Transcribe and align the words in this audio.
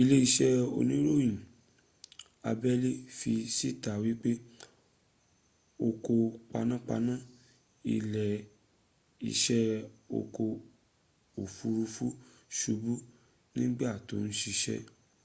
ilé 0.00 0.16
isé 0.26 0.46
oníròyìn 0.78 1.36
abẹ́lé́ 2.50 2.94
fi 3.18 3.32
síta 3.56 3.92
wípé 4.04 4.30
ọkọ̀ 5.88 6.20
panápaná 6.50 7.14
ilé 7.96 8.24
isé 9.30 9.58
ọkọ̀ 10.20 10.50
òfuurufú 11.40 12.06
subú 12.58 12.92
nígbà 13.56 13.88
tí 14.06 14.12
o 14.16 14.18
ń 14.28 14.32
sisẹ́ 14.40 14.80